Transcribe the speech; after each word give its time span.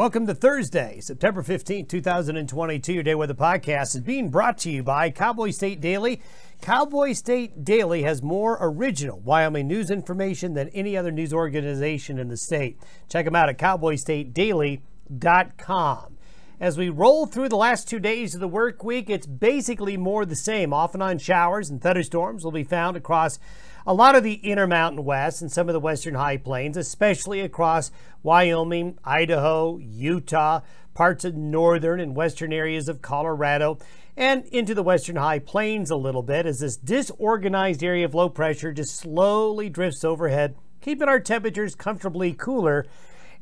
Welcome 0.00 0.24
to 0.28 0.34
Thursday, 0.34 1.00
September 1.00 1.42
15th, 1.42 1.90
2022. 1.90 2.90
Your 2.90 3.02
Day 3.02 3.14
Weather 3.14 3.34
Podcast 3.34 3.94
is 3.94 4.00
being 4.00 4.30
brought 4.30 4.56
to 4.60 4.70
you 4.70 4.82
by 4.82 5.10
Cowboy 5.10 5.50
State 5.50 5.82
Daily. 5.82 6.22
Cowboy 6.62 7.12
State 7.12 7.66
Daily 7.66 8.04
has 8.04 8.22
more 8.22 8.56
original 8.62 9.20
Wyoming 9.20 9.68
news 9.68 9.90
information 9.90 10.54
than 10.54 10.70
any 10.70 10.96
other 10.96 11.10
news 11.10 11.34
organization 11.34 12.18
in 12.18 12.28
the 12.28 12.38
state. 12.38 12.80
Check 13.10 13.26
them 13.26 13.36
out 13.36 13.50
at 13.50 13.58
cowboystatedaily.com. 13.58 16.16
As 16.58 16.78
we 16.78 16.88
roll 16.88 17.26
through 17.26 17.50
the 17.50 17.56
last 17.56 17.86
two 17.86 17.98
days 17.98 18.34
of 18.34 18.40
the 18.40 18.48
work 18.48 18.82
week, 18.82 19.10
it's 19.10 19.26
basically 19.26 19.98
more 19.98 20.24
the 20.24 20.34
same. 20.34 20.72
Off 20.72 20.94
and 20.94 21.02
on 21.02 21.18
showers 21.18 21.68
and 21.68 21.82
thunderstorms 21.82 22.42
will 22.42 22.52
be 22.52 22.64
found 22.64 22.96
across 22.96 23.38
a 23.86 23.94
lot 23.94 24.14
of 24.14 24.22
the 24.22 24.34
Intermountain 24.34 25.04
West 25.04 25.42
and 25.42 25.50
some 25.50 25.68
of 25.68 25.72
the 25.72 25.80
western 25.80 26.14
high 26.14 26.36
plains, 26.36 26.76
especially 26.76 27.40
across 27.40 27.90
Wyoming, 28.22 28.98
Idaho, 29.04 29.78
Utah, 29.78 30.60
parts 30.94 31.24
of 31.24 31.34
northern 31.34 32.00
and 32.00 32.14
western 32.14 32.52
areas 32.52 32.88
of 32.88 33.02
Colorado, 33.02 33.78
and 34.16 34.44
into 34.46 34.74
the 34.74 34.82
western 34.82 35.16
high 35.16 35.38
plains 35.38 35.90
a 35.90 35.96
little 35.96 36.22
bit 36.22 36.46
as 36.46 36.60
this 36.60 36.76
disorganized 36.76 37.82
area 37.82 38.04
of 38.04 38.14
low 38.14 38.28
pressure 38.28 38.72
just 38.72 38.96
slowly 38.96 39.70
drifts 39.70 40.04
overhead, 40.04 40.54
keeping 40.80 41.08
our 41.08 41.20
temperatures 41.20 41.74
comfortably 41.74 42.32
cooler 42.32 42.86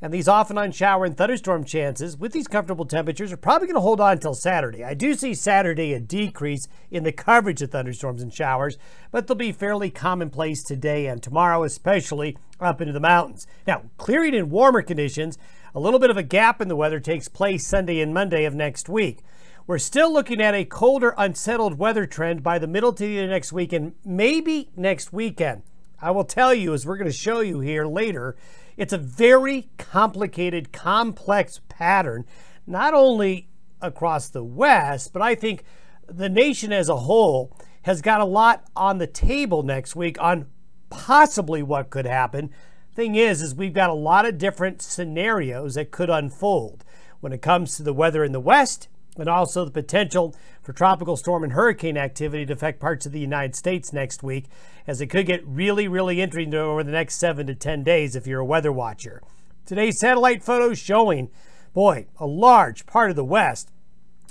and 0.01 0.13
these 0.13 0.29
off 0.29 0.51
and 0.51 0.59
on 0.59 0.71
shower 0.71 1.05
and 1.05 1.17
thunderstorm 1.17 1.65
chances 1.65 2.17
with 2.17 2.33
these 2.33 2.47
comfortable 2.47 2.85
temperatures 2.85 3.33
are 3.33 3.37
probably 3.37 3.67
going 3.67 3.75
to 3.75 3.81
hold 3.81 4.01
on 4.01 4.13
until 4.13 4.35
Saturday. 4.35 4.85
I 4.85 4.95
do 4.95 5.15
see 5.15 5.35
Saturday 5.35 5.93
a 5.93 6.01
decrease 6.01 6.69
in 6.91 7.03
the 7.03 7.13
coverage 7.13 7.63
of 7.63 7.71
thunderstorms 7.71 8.23
and 8.23 8.33
showers, 8.33 8.79
but 9.11 9.27
they'll 9.27 9.37
be 9.37 9.53
fairly 9.53 9.91
commonplace 9.91 10.63
today 10.63 11.07
and 11.07 11.23
tomorrow, 11.23 11.65
especially 11.65 12.37
up 12.61 12.81
into 12.81 12.93
the 12.93 13.01
mountains. 13.01 13.47
Now, 13.67 13.91
clearing 13.97 14.35
in 14.35 14.51
warmer 14.51 14.83
conditions, 14.83 15.39
a 15.75 15.81
little 15.81 16.01
bit 16.01 16.11
of 16.11 16.17
a 16.17 16.23
gap 16.23 16.61
in 16.61 16.69
the 16.69 16.77
weather 16.77 17.01
takes 17.01 17.29
place 17.29 17.67
Sunday 17.67 18.01
and 18.01 18.15
Monday 18.15 18.45
of 18.45 18.55
next 18.55 18.89
week. 18.89 19.23
We're 19.67 19.79
still 19.79 20.11
looking 20.11 20.41
at 20.41 20.55
a 20.55 20.65
colder, 20.65 21.15
unsettled 21.19 21.79
weather 21.79 22.07
trend 22.07 22.43
by 22.43 22.59
the 22.59 22.67
middle 22.67 22.93
to 22.95 23.07
the 23.07 23.27
next 23.27 23.53
week 23.53 23.73
and 23.73 23.93
maybe 24.05 24.71
next 24.77 25.13
weekend. 25.13 25.63
I 26.01 26.11
will 26.13 26.25
tell 26.25 26.55
you, 26.55 26.73
as 26.73 26.87
we're 26.87 26.97
going 26.97 27.11
to 27.11 27.17
show 27.17 27.41
you 27.41 27.61
here 27.61 27.85
later, 27.85 28.37
it's 28.79 28.93
a 28.93 28.99
very 28.99 29.69
complicated, 29.77 30.73
complex 30.73 31.61
pattern, 31.69 32.25
not 32.65 32.95
only 32.95 33.49
across 33.83 34.29
the 34.29 34.45
West, 34.45 35.13
but 35.13 35.21
I 35.21 35.35
think 35.35 35.65
the 36.07 36.29
nation 36.29 36.73
as 36.73 36.89
a 36.89 36.97
whole 36.97 37.53
has 37.83 38.01
got 38.01 38.21
a 38.21 38.25
lot 38.25 38.65
on 38.77 38.99
the 38.99 39.09
table 39.09 39.65
next 39.65 39.97
week 39.97 40.17
on 40.21 40.47
possibly 40.91 41.61
what 41.61 41.91
could 41.91 42.07
happen. 42.07 42.51
Thing 42.95 43.17
is, 43.17 43.43
is 43.43 43.53
we've 43.53 43.75
got 43.75 43.91
a 43.91 43.95
lot 43.95 44.27
of 44.27 44.39
different 44.39 44.81
scenarios 44.81 45.75
that 45.75 45.91
could 45.91 46.09
unfold 46.09 46.85
when 47.19 47.33
it 47.33 47.43
comes 47.43 47.77
to 47.77 47.83
the 47.83 47.93
weather 47.93 48.23
in 48.23 48.31
the 48.31 48.39
West 48.39 48.89
and 49.17 49.29
also 49.29 49.65
the 49.65 49.73
potential 49.73 50.37
for 50.69 50.75
tropical 50.75 51.17
storm 51.17 51.43
and 51.43 51.55
hurricane 51.55 51.97
activity 51.97 52.45
to 52.45 52.53
affect 52.53 52.79
parts 52.79 53.07
of 53.07 53.13
the 53.13 53.19
United 53.19 53.57
States 53.57 53.91
next 53.91 54.23
week, 54.23 54.51
as 54.87 55.01
it 55.01 55.07
could 55.07 55.25
get 55.25 55.43
really, 55.47 55.89
really 55.89 56.21
interesting 56.21 56.53
over 56.53 56.85
the 56.85 56.93
next 56.93 57.15
seven 57.15 57.47
to 57.47 57.55
10 57.55 57.83
days 57.83 58.15
if 58.15 58.27
you're 58.27 58.41
a 58.41 58.45
weather 58.45 58.71
watcher. 58.71 59.23
Today's 59.65 59.99
satellite 59.99 60.45
photos 60.45 60.79
showing, 60.79 61.31
boy, 61.73 62.05
a 62.19 62.27
large 62.27 62.85
part 62.85 63.09
of 63.09 63.17
the 63.17 63.25
West 63.25 63.71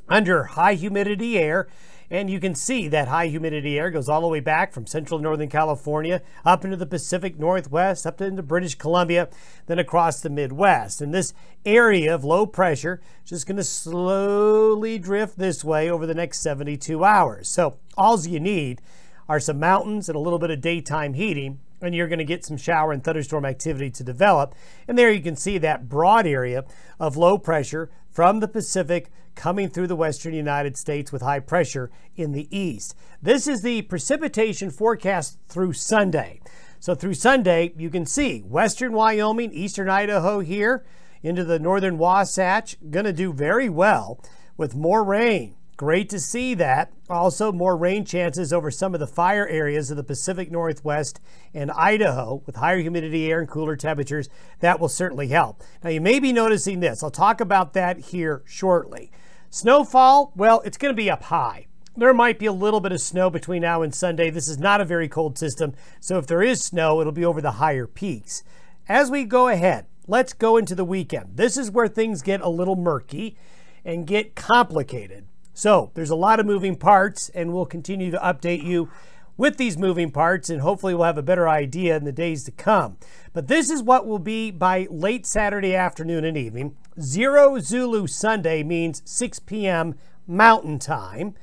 under 0.08 0.44
high 0.44 0.76
humidity 0.76 1.40
air 1.40 1.68
and 2.10 2.30
you 2.30 2.40
can 2.40 2.56
see 2.56 2.88
that 2.88 3.08
high 3.08 3.28
humidity 3.28 3.78
air 3.78 3.92
goes 3.92 4.08
all 4.08 4.22
the 4.22 4.28
way 4.28 4.40
back 4.40 4.74
from 4.74 4.88
central 4.88 5.20
northern 5.20 5.50
California 5.50 6.22
up 6.46 6.64
into 6.64 6.78
the 6.78 6.86
Pacific 6.86 7.38
Northwest, 7.38 8.06
up 8.06 8.22
into 8.22 8.42
British 8.42 8.76
Columbia, 8.76 9.28
then 9.66 9.80
across 9.80 10.22
the 10.22 10.30
Midwest. 10.30 11.02
And 11.02 11.14
this 11.14 11.34
area 11.66 12.16
of 12.16 12.24
low 12.24 12.46
pressure 12.46 13.02
is 13.24 13.32
just 13.32 13.48
going 13.48 13.58
to 13.58 13.64
slowly 13.64 14.98
drift 14.98 15.38
this 15.38 15.64
way 15.64 15.90
over 15.90 16.06
the 16.06 16.16
next 16.16 16.42
72 16.42 17.04
hours. 17.04 17.50
So 17.50 17.78
all 17.98 18.18
you 18.26 18.40
need 18.40 18.82
are 19.28 19.40
some 19.40 19.60
mountains 19.60 20.08
and 20.08 20.16
a 20.16 20.20
little 20.20 20.40
bit 20.40 20.52
of 20.52 20.62
daytime 20.62 21.14
heating 21.14 21.60
and 21.82 21.94
you're 21.94 22.08
going 22.08 22.20
to 22.20 22.26
get 22.26 22.46
some 22.46 22.58
shower 22.58 22.92
and 22.92 23.04
thunderstorm 23.04 23.46
activity 23.46 23.92
to 23.92 24.04
develop. 24.04 24.56
And 24.88 24.98
there 24.98 25.12
you 25.12 25.22
can 25.22 25.36
see 25.36 25.58
that 25.60 25.88
broad 25.88 26.26
area 26.26 26.66
of 27.00 27.17
low 27.17 27.38
pressure 27.38 27.92
from 28.10 28.40
the 28.40 28.48
Pacific 28.48 29.12
coming 29.37 29.70
through 29.70 29.87
the 29.87 29.95
western 29.95 30.33
United 30.33 30.75
States 30.75 31.11
with 31.11 31.21
high 31.21 31.39
pressure 31.39 31.89
in 32.17 32.33
the 32.33 32.48
east. 32.55 32.93
This 33.21 33.48
is 33.48 33.61
the 33.61 33.83
precipitation 33.83 34.70
forecast 34.70 35.39
through 35.48 35.73
Sunday. 35.73 36.42
So 36.80 36.93
through 36.93 37.14
Sunday, 37.14 37.73
you 37.77 37.89
can 37.89 38.05
see 38.05 38.39
western 38.42 38.92
Wyoming, 38.92 39.53
eastern 39.53 39.89
Idaho 39.89 40.39
here 40.39 40.86
into 41.23 41.45
the 41.45 41.59
northern 41.59 41.98
Wasatch 41.98 42.75
going 42.89 43.05
to 43.05 43.14
do 43.14 43.31
very 43.31 43.70
well 43.70 44.20
with 44.58 44.75
more 44.75 45.03
rain 45.03 45.55
Great 45.77 46.09
to 46.09 46.19
see 46.19 46.55
that. 46.55 46.92
Also, 47.08 47.52
more 47.52 47.77
rain 47.77 48.04
chances 48.04 48.52
over 48.52 48.71
some 48.71 48.95
of 48.95 48.99
the 48.99 49.05
fire 49.05 49.48
areas 49.48 49.92
of 49.92 49.98
the 49.98 50.04
Pacific 50.04 50.49
Northwest 50.49 51.19
and 51.54 51.69
Idaho 51.71 52.42
with 52.48 52.55
higher 52.55 52.80
humidity 52.80 53.31
air 53.31 53.39
and 53.39 53.48
cooler 53.48 53.75
temperatures. 53.75 54.27
That 54.59 54.80
will 54.80 54.89
certainly 54.89 55.27
help. 55.27 55.61
Now, 55.83 55.92
you 55.92 56.02
may 56.02 56.19
be 56.19 56.33
noticing 56.33 56.80
this. 56.80 57.04
I'll 57.04 57.11
talk 57.11 57.39
about 57.39 57.73
that 57.73 57.99
here 57.99 58.42
shortly. 58.43 59.11
Snowfall, 59.50 60.34
well, 60.36 60.62
it's 60.66 60.78
going 60.78 60.94
to 60.94 61.02
be 61.02 61.10
up 61.10 61.24
high. 61.24 61.68
There 61.96 62.14
might 62.14 62.38
be 62.38 62.46
a 62.46 62.52
little 62.52 62.82
bit 62.82 62.92
of 62.92 63.00
snow 63.00 63.30
between 63.30 63.62
now 63.62 63.82
and 63.82 63.96
Sunday. 63.96 64.30
This 64.30 64.48
is 64.48 64.60
not 64.60 64.82
a 64.82 64.86
very 64.86 65.08
cold 65.08 65.38
system, 65.38 65.74
so 66.00 66.18
if 66.18 66.28
there 66.28 66.44
is 66.44 66.62
snow, 66.62 67.00
it'll 67.00 67.14
be 67.14 67.26
over 67.26 67.42
the 67.42 67.52
higher 67.52 67.88
peaks. 67.88 68.44
As 68.90 69.10
we 69.10 69.24
go 69.24 69.48
ahead, 69.48 69.86
let's 70.06 70.34
go 70.34 70.58
into 70.58 70.76
the 70.76 70.86
weekend. 70.86 71.38
This 71.38 71.58
is 71.58 71.72
where 71.72 71.88
things 71.88 72.22
get 72.22 72.42
a 72.42 72.50
little 72.50 72.76
murky 72.76 73.38
and 73.86 74.06
get 74.06 74.36
complicated. 74.36 75.26
So 75.54 75.92
there's 75.96 76.12
a 76.12 76.16
lot 76.16 76.40
of 76.40 76.46
moving 76.46 76.76
parts, 76.76 77.30
and 77.30 77.54
we'll 77.54 77.66
continue 77.66 78.12
to 78.12 78.20
update 78.20 78.64
you 78.64 78.90
with 79.37 79.58
these 79.58 79.77
moving 79.77 80.11
parts, 80.11 80.49
and 80.49 80.61
hopefully 80.61 80.93
we'll 80.93 81.05
have 81.05 81.17
a 81.17 81.23
better 81.23 81.48
idea 81.48 81.95
in 81.95 82.03
the 82.03 82.11
days 82.11 82.43
to 82.45 82.52
come. 82.52 82.98
But 83.33 83.48
this 83.48 83.70
is 83.70 83.83
what 83.83 84.08
will 84.08 84.20
be 84.20 84.52
by 84.52 84.87
late 84.89 85.25
Saturday 85.25 85.75
afternoon 85.75 86.25
and 86.25 86.36
evening. 86.36 86.75
Zero 86.99 87.59
Zulu 87.59 88.08
Sunday 88.08 88.64
means 88.64 89.03
6 89.05 89.39
p.m. 89.39 89.95
Mountain 90.25 90.80
Time. 90.80 91.36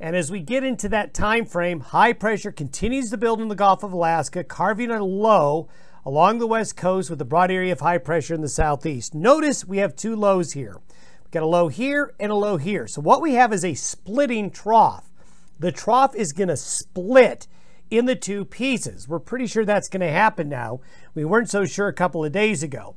And 0.00 0.16
as 0.16 0.30
we 0.30 0.40
get 0.40 0.64
into 0.64 0.88
that 0.88 1.14
time 1.14 1.44
frame, 1.44 1.80
high 1.80 2.12
pressure 2.12 2.52
continues 2.52 3.10
to 3.10 3.16
build 3.16 3.40
in 3.40 3.48
the 3.48 3.54
Gulf 3.54 3.82
of 3.82 3.92
Alaska, 3.92 4.44
carving 4.44 4.90
a 4.90 5.02
low 5.04 5.68
along 6.04 6.38
the 6.38 6.46
west 6.46 6.76
coast 6.76 7.10
with 7.10 7.20
a 7.20 7.24
broad 7.24 7.50
area 7.50 7.72
of 7.72 7.80
high 7.80 7.98
pressure 7.98 8.34
in 8.34 8.40
the 8.40 8.48
southeast. 8.48 9.14
Notice 9.14 9.64
we 9.64 9.78
have 9.78 9.96
two 9.96 10.14
lows 10.14 10.52
here. 10.52 10.80
We've 11.22 11.30
got 11.30 11.42
a 11.42 11.46
low 11.46 11.68
here 11.68 12.14
and 12.20 12.30
a 12.30 12.34
low 12.34 12.56
here. 12.56 12.86
So 12.86 13.00
what 13.00 13.22
we 13.22 13.34
have 13.34 13.52
is 13.52 13.64
a 13.64 13.74
splitting 13.74 14.50
trough. 14.50 15.10
The 15.58 15.72
trough 15.72 16.14
is 16.14 16.32
going 16.32 16.48
to 16.48 16.56
split 16.56 17.46
in 17.90 18.06
the 18.06 18.16
two 18.16 18.44
pieces. 18.44 19.08
We're 19.08 19.20
pretty 19.20 19.46
sure 19.46 19.64
that's 19.64 19.88
going 19.88 20.00
to 20.00 20.10
happen 20.10 20.48
now. 20.48 20.80
We 21.14 21.24
weren't 21.24 21.50
so 21.50 21.64
sure 21.64 21.88
a 21.88 21.94
couple 21.94 22.24
of 22.24 22.32
days 22.32 22.62
ago. 22.62 22.94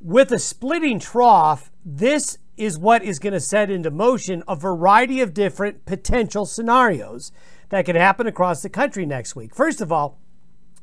With 0.00 0.32
a 0.32 0.38
splitting 0.38 0.98
trough, 0.98 1.70
this 1.84 2.38
is 2.56 2.78
what 2.78 3.02
is 3.02 3.18
going 3.18 3.32
to 3.32 3.40
set 3.40 3.70
into 3.70 3.90
motion 3.90 4.42
a 4.48 4.56
variety 4.56 5.20
of 5.20 5.34
different 5.34 5.86
potential 5.86 6.44
scenarios 6.44 7.32
that 7.68 7.86
could 7.86 7.96
happen 7.96 8.26
across 8.26 8.62
the 8.62 8.68
country 8.68 9.06
next 9.06 9.36
week. 9.36 9.54
First 9.54 9.80
of 9.80 9.92
all, 9.92 10.18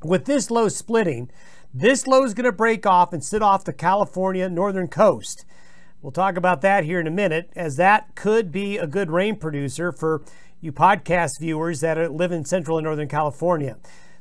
with 0.03 0.25
this 0.25 0.49
low 0.49 0.69
splitting, 0.69 1.29
this 1.73 2.07
low 2.07 2.23
is 2.23 2.33
going 2.33 2.45
to 2.45 2.51
break 2.51 2.85
off 2.85 3.13
and 3.13 3.23
sit 3.23 3.43
off 3.43 3.65
the 3.65 3.73
California 3.73 4.49
northern 4.49 4.87
coast. 4.87 5.45
We'll 6.01 6.11
talk 6.11 6.37
about 6.37 6.61
that 6.61 6.85
here 6.85 6.99
in 6.99 7.07
a 7.07 7.11
minute, 7.11 7.51
as 7.55 7.75
that 7.75 8.15
could 8.15 8.51
be 8.51 8.77
a 8.77 8.87
good 8.87 9.11
rain 9.11 9.35
producer 9.35 9.91
for 9.91 10.23
you 10.61 10.71
podcast 10.71 11.39
viewers 11.39 11.79
that 11.81 12.13
live 12.13 12.31
in 12.31 12.45
central 12.45 12.77
and 12.77 12.85
northern 12.85 13.07
California. 13.07 13.77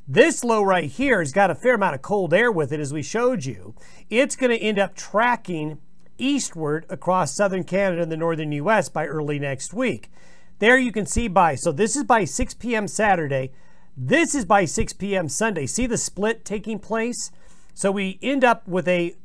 This 0.07 0.43
low 0.43 0.63
right 0.63 0.89
here 0.89 1.19
has 1.19 1.31
got 1.31 1.51
a 1.51 1.55
fair 1.55 1.75
amount 1.75 1.95
of 1.95 2.01
cold 2.01 2.33
air 2.33 2.51
with 2.51 2.71
it, 2.71 2.79
as 2.79 2.91
we 2.91 3.03
showed 3.03 3.45
you. 3.45 3.75
It's 4.09 4.35
going 4.35 4.49
to 4.49 4.57
end 4.57 4.79
up 4.79 4.95
tracking 4.95 5.79
eastward 6.17 6.85
across 6.89 7.35
southern 7.35 7.63
Canada 7.63 8.01
and 8.01 8.11
the 8.11 8.17
northern 8.17 8.51
U.S. 8.53 8.89
by 8.89 9.05
early 9.05 9.37
next 9.37 9.73
week. 9.73 10.11
There 10.59 10.77
you 10.77 10.91
can 10.91 11.05
see 11.05 11.27
by, 11.27 11.55
so 11.55 11.71
this 11.71 11.95
is 11.95 12.03
by 12.03 12.25
6 12.25 12.53
p.m. 12.55 12.87
Saturday. 12.87 13.51
This 13.95 14.33
is 14.33 14.45
by 14.45 14.65
6 14.65 14.93
p.m. 14.93 15.29
Sunday. 15.29 15.65
See 15.65 15.85
the 15.85 15.97
split 15.97 16.43
taking 16.43 16.79
place? 16.79 17.31
So 17.73 17.91
we 17.91 18.19
end 18.21 18.43
up 18.43 18.67
with 18.67 18.87
a 18.87 19.15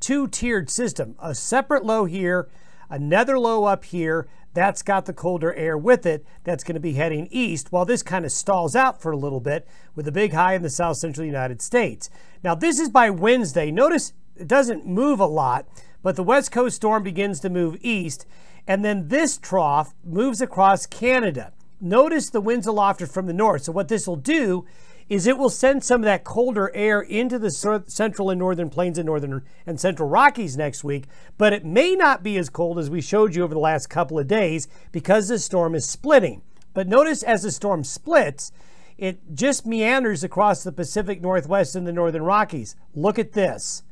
two 0.00 0.26
tiered 0.26 0.68
system 0.70 1.14
a 1.22 1.34
separate 1.34 1.84
low 1.84 2.04
here, 2.04 2.48
another 2.88 3.38
low 3.38 3.64
up 3.64 3.84
here. 3.84 4.28
That's 4.54 4.82
got 4.82 5.06
the 5.06 5.12
colder 5.12 5.54
air 5.54 5.78
with 5.78 6.04
it 6.04 6.26
that's 6.44 6.64
going 6.64 6.74
to 6.74 6.80
be 6.80 6.92
heading 6.92 7.28
east 7.30 7.72
while 7.72 7.84
this 7.84 8.02
kind 8.02 8.24
of 8.24 8.32
stalls 8.32 8.76
out 8.76 9.00
for 9.00 9.12
a 9.12 9.16
little 9.16 9.40
bit 9.40 9.66
with 9.94 10.06
a 10.06 10.12
big 10.12 10.32
high 10.32 10.54
in 10.54 10.62
the 10.62 10.70
south 10.70 10.98
central 10.98 11.26
United 11.26 11.62
States. 11.62 12.10
Now, 12.44 12.54
this 12.54 12.78
is 12.78 12.90
by 12.90 13.08
Wednesday. 13.10 13.70
Notice 13.70 14.12
it 14.36 14.48
doesn't 14.48 14.86
move 14.86 15.20
a 15.20 15.26
lot, 15.26 15.66
but 16.02 16.16
the 16.16 16.22
west 16.22 16.52
coast 16.52 16.76
storm 16.76 17.02
begins 17.02 17.40
to 17.40 17.50
move 17.50 17.76
east, 17.80 18.26
and 18.66 18.84
then 18.84 19.08
this 19.08 19.38
trough 19.38 19.94
moves 20.04 20.40
across 20.40 20.86
Canada. 20.86 21.52
Notice 21.80 22.30
the 22.30 22.40
winds 22.40 22.66
aloft 22.66 23.02
are 23.02 23.06
from 23.06 23.26
the 23.26 23.32
north. 23.32 23.64
So, 23.64 23.72
what 23.72 23.88
this 23.88 24.06
will 24.06 24.16
do 24.16 24.66
is 25.08 25.26
it 25.26 25.38
will 25.38 25.50
send 25.50 25.84
some 25.84 26.00
of 26.00 26.04
that 26.04 26.24
colder 26.24 26.70
air 26.74 27.00
into 27.00 27.38
the 27.38 27.50
central 27.86 28.30
and 28.30 28.38
northern 28.38 28.70
plains 28.70 28.98
and 28.98 29.06
northern 29.06 29.42
and 29.66 29.80
central 29.80 30.08
Rockies 30.08 30.56
next 30.56 30.84
week, 30.84 31.06
but 31.38 31.52
it 31.52 31.64
may 31.64 31.94
not 31.94 32.22
be 32.22 32.36
as 32.36 32.48
cold 32.48 32.78
as 32.78 32.90
we 32.90 33.00
showed 33.00 33.34
you 33.34 33.42
over 33.44 33.54
the 33.54 33.60
last 33.60 33.88
couple 33.88 34.18
of 34.18 34.26
days 34.26 34.68
because 34.90 35.28
the 35.28 35.38
storm 35.38 35.74
is 35.74 35.88
splitting. 35.88 36.42
But 36.74 36.88
notice 36.88 37.22
as 37.22 37.42
the 37.42 37.50
storm 37.50 37.84
splits, 37.84 38.52
it 38.96 39.34
just 39.34 39.66
meanders 39.66 40.22
across 40.22 40.62
the 40.62 40.72
Pacific 40.72 41.20
Northwest 41.20 41.74
and 41.74 41.86
the 41.86 41.92
northern 41.92 42.22
Rockies. 42.22 42.76
Look 42.94 43.18
at 43.18 43.32
this. 43.32 43.82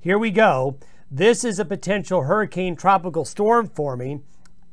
Here 0.00 0.18
we 0.18 0.30
go. 0.30 0.78
This 1.10 1.44
is 1.44 1.58
a 1.58 1.64
potential 1.64 2.22
hurricane 2.22 2.76
tropical 2.76 3.24
storm 3.24 3.68
forming 3.68 4.22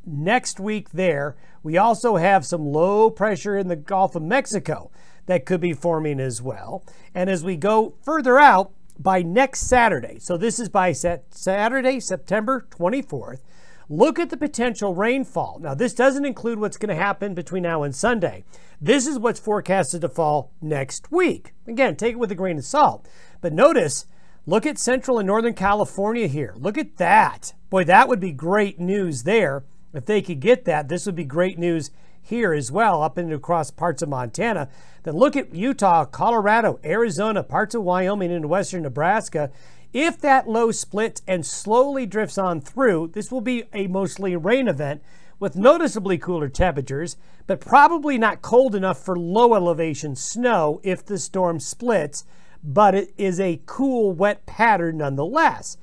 next 0.05 0.59
week 0.59 0.91
there. 0.91 1.35
We 1.63 1.77
also 1.77 2.17
have 2.17 2.45
some 2.45 2.65
low 2.65 3.09
pressure 3.09 3.57
in 3.57 3.67
the 3.67 3.75
Gulf 3.75 4.15
of 4.15 4.23
Mexico 4.23 4.91
that 5.27 5.45
could 5.45 5.61
be 5.61 5.73
forming 5.73 6.19
as 6.19 6.41
well. 6.41 6.83
And 7.13 7.29
as 7.29 7.43
we 7.43 7.55
go 7.55 7.93
further 8.03 8.39
out, 8.39 8.71
by 8.99 9.21
next 9.21 9.67
Saturday, 9.67 10.17
so 10.17 10.37
this 10.37 10.59
is 10.59 10.69
by 10.69 10.91
Saturday, 10.91 11.99
September 11.99 12.65
24th, 12.71 13.41
look 13.89 14.17
at 14.17 14.31
the 14.31 14.37
potential 14.37 14.95
rainfall. 14.95 15.59
Now, 15.61 15.75
this 15.75 15.93
doesn't 15.93 16.25
include 16.25 16.59
what's 16.59 16.77
going 16.77 16.89
to 16.89 16.95
happen 16.95 17.35
between 17.35 17.61
now 17.61 17.83
and 17.83 17.95
Sunday. 17.95 18.43
This 18.81 19.05
is 19.05 19.19
what's 19.19 19.39
forecasted 19.39 20.01
to 20.01 20.09
fall 20.09 20.51
next 20.61 21.11
week. 21.11 21.53
Again, 21.67 21.95
take 21.95 22.13
it 22.13 22.19
with 22.19 22.31
a 22.31 22.35
grain 22.35 22.57
of 22.57 22.65
salt. 22.65 23.07
But 23.39 23.53
notice, 23.53 24.07
look 24.47 24.65
at 24.65 24.79
central 24.79 25.19
and 25.19 25.27
northern 25.27 25.53
California 25.53 26.25
here. 26.25 26.55
Look 26.57 26.77
at 26.77 26.97
that. 26.97 27.53
Boy, 27.69 27.83
that 27.83 28.07
would 28.07 28.19
be 28.19 28.31
great 28.31 28.79
news 28.79 29.23
there. 29.23 29.63
If 29.93 30.05
they 30.05 30.23
could 30.23 30.39
get 30.39 30.65
that, 30.65 30.89
this 30.89 31.05
would 31.05 31.15
be 31.15 31.23
great 31.23 31.59
news 31.59 31.91
here 32.27 32.53
as 32.53 32.71
well, 32.71 33.01
up 33.01 33.17
and 33.17 33.31
across 33.31 33.71
parts 33.71 34.01
of 34.01 34.09
Montana. 34.09 34.69
Then 35.03 35.15
look 35.15 35.35
at 35.35 35.53
Utah, 35.53 36.05
Colorado, 36.05 36.79
Arizona, 36.83 37.43
parts 37.43 37.73
of 37.73 37.83
Wyoming, 37.83 38.31
and 38.31 38.49
western 38.49 38.83
Nebraska. 38.83 39.49
If 39.93 40.19
that 40.19 40.49
low 40.49 40.71
splits 40.71 41.21
and 41.27 41.45
slowly 41.45 42.05
drifts 42.05 42.37
on 42.37 42.61
through, 42.61 43.11
this 43.13 43.31
will 43.31 43.41
be 43.41 43.63
a 43.73 43.87
mostly 43.87 44.35
rain 44.35 44.67
event 44.67 45.01
with 45.39 45.55
noticeably 45.55 46.17
cooler 46.17 46.49
temperatures, 46.49 47.15
but 47.45 47.61
probably 47.61 48.17
not 48.17 48.41
cold 48.41 48.75
enough 48.75 49.03
for 49.03 49.17
low 49.17 49.53
elevation 49.53 50.15
snow 50.15 50.81
if 50.83 51.05
the 51.05 51.17
storm 51.17 51.59
splits, 51.59 52.25
but 52.63 52.95
it 52.95 53.13
is 53.17 53.39
a 53.39 53.61
cool, 53.65 54.11
wet 54.11 54.45
pattern 54.45 54.97
nonetheless. 54.97 55.77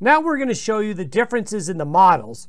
Now 0.00 0.20
we're 0.20 0.36
going 0.36 0.48
to 0.48 0.54
show 0.54 0.78
you 0.78 0.94
the 0.94 1.04
differences 1.04 1.68
in 1.68 1.76
the 1.76 1.84
models 1.84 2.48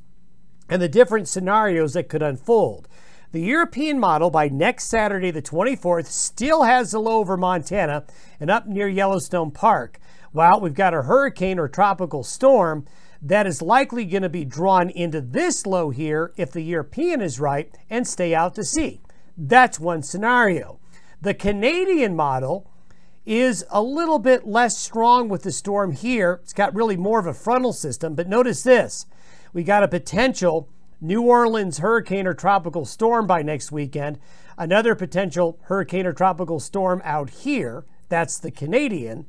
and 0.70 0.82
the 0.82 0.88
different 0.88 1.28
scenarios 1.28 1.94
that 1.94 2.08
could 2.08 2.22
unfold. 2.22 2.88
The 3.32 3.40
European 3.40 3.98
model 3.98 4.30
by 4.30 4.50
next 4.50 4.90
Saturday, 4.90 5.32
the 5.32 5.42
24th, 5.42 6.08
still 6.08 6.64
has 6.64 6.92
the 6.92 7.00
low 7.00 7.20
over 7.20 7.38
Montana 7.38 8.04
and 8.42 8.52
up 8.52 8.68
near 8.68 8.90
Yellowstone 8.90 9.52
Park. 9.52 10.02
While 10.34 10.60
we've 10.60 10.74
got 10.74 10.94
a 10.94 11.04
hurricane 11.04 11.58
or 11.58 11.70
tropical 11.70 12.24
storm 12.24 12.86
that 13.22 13.48
is 13.48 13.62
likely 13.62 14.04
going 14.04 14.24
to 14.24 14.30
be 14.30 14.44
drawn 14.44 14.90
into 14.90 15.22
this 15.22 15.66
low 15.66 15.92
here 15.92 16.34
if 16.36 16.52
the 16.52 16.62
European 16.62 17.22
is 17.22 17.40
right 17.40 17.74
and 17.90 18.06
stay 18.06 18.36
out 18.36 18.54
to 18.56 18.66
sea. 18.66 19.00
That's 19.38 19.80
one 19.80 20.04
scenario. 20.04 20.80
The 21.22 21.34
Canadian 21.34 22.18
model 22.18 22.70
is 23.26 23.64
a 23.70 23.82
little 23.82 24.20
bit 24.20 24.46
less 24.46 24.78
strong 24.78 25.30
with 25.30 25.44
the 25.44 25.54
storm 25.54 25.94
here. 25.94 26.42
It's 26.44 26.52
got 26.52 26.76
really 26.76 26.98
more 26.98 27.20
of 27.20 27.28
a 27.28 27.34
frontal 27.34 27.72
system, 27.72 28.14
but 28.14 28.28
notice 28.28 28.64
this. 28.64 29.06
We 29.54 29.64
got 29.64 29.84
a 29.84 29.88
potential 29.88 30.68
New 31.04 31.24
Orleans 31.24 31.80
hurricane 31.80 32.28
or 32.28 32.36
tropical 32.36 32.86
storm 32.86 33.26
by 33.26 33.42
next 33.42 33.72
weekend. 33.72 34.20
Another 34.56 34.94
potential 34.94 35.58
hurricane 35.64 36.06
or 36.06 36.14
tropical 36.14 36.60
storm 36.60 37.02
out 37.04 37.32
here. 37.32 37.86
That's 38.08 38.38
the 38.38 38.52
Canadian. 38.52 39.26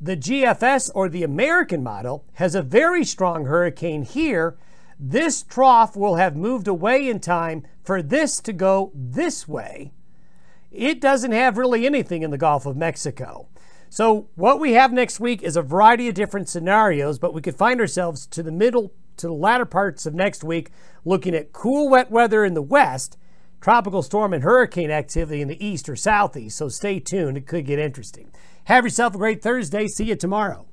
The 0.00 0.16
GFS 0.16 0.92
or 0.94 1.08
the 1.08 1.24
American 1.24 1.82
model 1.82 2.24
has 2.34 2.54
a 2.54 2.62
very 2.62 3.04
strong 3.04 3.46
hurricane 3.46 4.02
here. 4.02 4.56
This 5.00 5.42
trough 5.42 5.96
will 5.96 6.14
have 6.14 6.36
moved 6.36 6.68
away 6.68 7.08
in 7.08 7.18
time 7.18 7.66
for 7.82 8.00
this 8.00 8.40
to 8.42 8.52
go 8.52 8.92
this 8.94 9.48
way. 9.48 9.90
It 10.70 11.00
doesn't 11.00 11.32
have 11.32 11.58
really 11.58 11.84
anything 11.84 12.22
in 12.22 12.30
the 12.30 12.38
Gulf 12.38 12.64
of 12.64 12.76
Mexico. 12.76 13.48
So, 13.90 14.28
what 14.36 14.60
we 14.60 14.74
have 14.74 14.92
next 14.92 15.18
week 15.18 15.42
is 15.42 15.56
a 15.56 15.62
variety 15.62 16.08
of 16.08 16.14
different 16.14 16.48
scenarios, 16.48 17.18
but 17.18 17.34
we 17.34 17.40
could 17.40 17.56
find 17.56 17.80
ourselves 17.80 18.26
to 18.26 18.42
the 18.42 18.52
middle 18.52 18.92
to 19.18 19.26
the 19.26 19.32
latter 19.32 19.64
parts 19.64 20.06
of 20.06 20.14
next 20.14 20.42
week, 20.42 20.70
looking 21.04 21.34
at 21.34 21.52
cool, 21.52 21.88
wet 21.88 22.10
weather 22.10 22.44
in 22.44 22.54
the 22.54 22.62
west, 22.62 23.16
tropical 23.60 24.02
storm 24.02 24.32
and 24.32 24.42
hurricane 24.42 24.90
activity 24.90 25.40
in 25.40 25.48
the 25.48 25.64
east 25.64 25.88
or 25.88 25.96
southeast. 25.96 26.56
So 26.56 26.68
stay 26.68 27.00
tuned, 27.00 27.36
it 27.36 27.46
could 27.46 27.66
get 27.66 27.78
interesting. 27.78 28.30
Have 28.64 28.84
yourself 28.84 29.14
a 29.14 29.18
great 29.18 29.42
Thursday. 29.42 29.86
See 29.86 30.04
you 30.04 30.16
tomorrow. 30.16 30.66